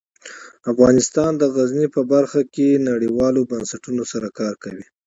[0.71, 4.85] افغانستان د غزني په برخه کې نړیوالو بنسټونو سره کار کوي.